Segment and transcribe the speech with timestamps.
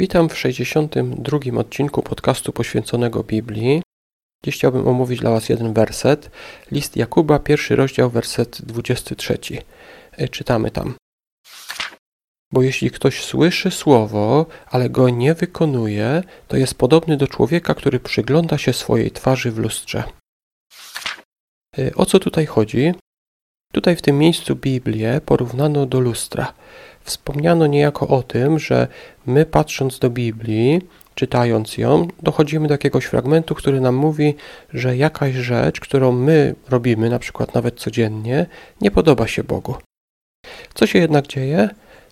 [0.00, 3.82] Witam w 62 odcinku podcastu poświęconego Biblii.
[4.44, 6.30] Dziś chciałbym omówić dla Was jeden werset.
[6.70, 9.38] List Jakuba, pierwszy rozdział, werset 23.
[10.12, 10.94] E, czytamy tam.
[12.52, 18.00] Bo jeśli ktoś słyszy słowo, ale go nie wykonuje, to jest podobny do człowieka, który
[18.00, 20.04] przygląda się swojej twarzy w lustrze.
[21.78, 22.92] E, o co tutaj chodzi?
[23.72, 26.52] Tutaj w tym miejscu Biblię porównano do lustra.
[27.00, 28.88] Wspomniano niejako o tym, że
[29.26, 30.80] my patrząc do Biblii,
[31.14, 34.34] czytając ją, dochodzimy do jakiegoś fragmentu, który nam mówi,
[34.72, 38.46] że jakaś rzecz, którą my robimy, na przykład nawet codziennie,
[38.80, 39.74] nie podoba się Bogu.
[40.74, 41.68] Co się jednak dzieje?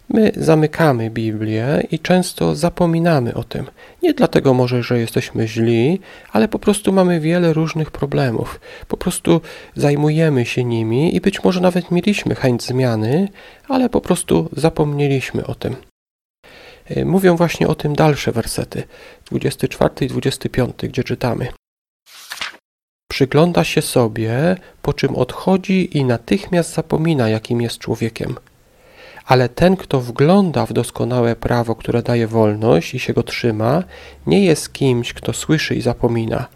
[0.09, 3.67] My zamykamy Biblię i często zapominamy o tym.
[4.03, 6.01] Nie dlatego może, że jesteśmy źli,
[6.33, 8.61] ale po prostu mamy wiele różnych problemów.
[8.89, 9.41] Po prostu
[9.75, 13.29] zajmujemy się nimi i być może nawet mieliśmy chęć zmiany,
[13.69, 15.77] ale po prostu zapomnieliśmy o tym.
[16.87, 18.83] E, mówią właśnie o tym dalsze wersety,
[19.25, 21.49] 24 i 25, gdzie czytamy.
[23.11, 28.37] Przygląda się sobie, po czym odchodzi i natychmiast zapomina, jakim jest człowiekiem
[29.27, 33.83] ale ten, kto wgląda w doskonałe prawo, które daje wolność i się go trzyma,
[34.27, 36.47] nie jest kimś, kto słyszy i zapomina.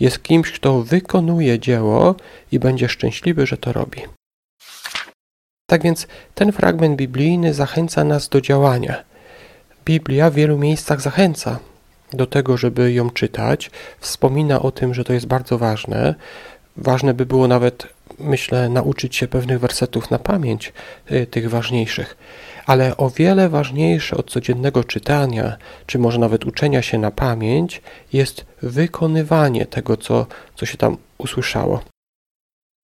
[0.00, 2.14] Jest kimś, kto wykonuje dzieło
[2.52, 4.00] i będzie szczęśliwy, że to robi.
[5.66, 9.04] Tak więc ten fragment biblijny zachęca nas do działania.
[9.84, 11.58] Biblia w wielu miejscach zachęca
[12.12, 13.70] do tego, żeby ją czytać.
[14.00, 16.14] Wspomina o tym, że to jest bardzo ważne.
[16.80, 17.86] Ważne by było nawet
[18.20, 20.72] myślę, nauczyć się pewnych wersetów na pamięć,
[21.12, 22.16] y, tych ważniejszych.
[22.66, 28.44] Ale o wiele ważniejsze od codziennego czytania, czy może nawet uczenia się na pamięć, jest
[28.62, 31.80] wykonywanie tego, co, co się tam usłyszało.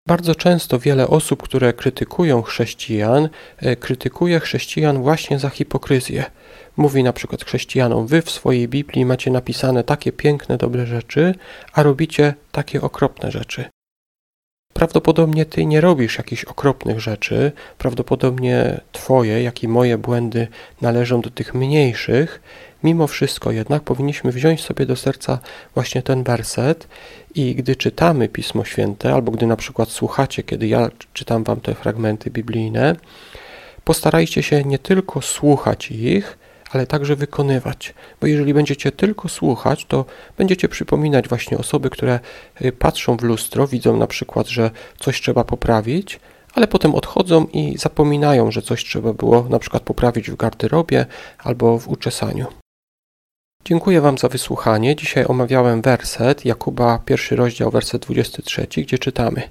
[0.09, 3.29] Bardzo często wiele osób, które krytykują chrześcijan,
[3.63, 6.25] y, krytykuje chrześcijan właśnie za hipokryzję.
[6.77, 11.35] Mówi na przykład chrześcijanom: Wy w swojej Biblii macie napisane takie piękne, dobre rzeczy,
[11.73, 13.65] a robicie takie okropne rzeczy.
[14.77, 20.49] Prawdopodobnie ty nie robisz jakichś okropnych rzeczy, prawdopodobnie twoje, jak i moje błędy
[20.81, 22.43] należą do tych mniejszych.
[22.85, 25.39] Mimo wszystko jednak powinniśmy wziąć sobie do serca
[25.75, 26.89] właśnie ten werset
[27.35, 31.75] i gdy czytamy Pismo Święte, albo gdy na przykład słuchacie, kiedy ja czytam wam te
[31.75, 32.97] fragmenty biblijne,
[33.85, 36.39] postarajcie się nie tylko słuchać ich,
[36.77, 37.95] ale także wykonywać.
[38.21, 40.05] Bo jeżeli będziecie tylko słuchać, to
[40.39, 42.21] będziecie przypominać właśnie osoby, które
[42.65, 46.21] y, patrzą w lustro, widzą na przykład, że coś trzeba poprawić,
[46.55, 51.07] ale potem odchodzą i zapominają, że coś trzeba było na przykład poprawić w garderobie
[51.39, 52.47] albo w uczesaniu.
[53.65, 54.97] Dziękuję Wam za wysłuchanie.
[54.97, 59.43] Dzisiaj omawiałem werset Jakuba, pierwszy rozdział, werset 23, gdzie czytamy.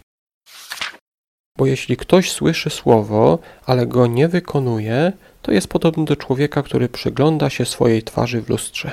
[1.58, 5.12] Bo jeśli ktoś słyszy słowo, ale go nie wykonuje,
[5.46, 8.92] to jest podobny do człowieka, który przygląda się swojej twarzy w lustrze.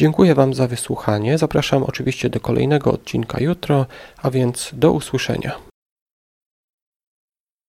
[0.00, 1.38] Dziękuję Wam za wysłuchanie.
[1.38, 3.86] Zapraszam oczywiście do kolejnego odcinka jutro,
[4.22, 5.69] a więc do usłyszenia.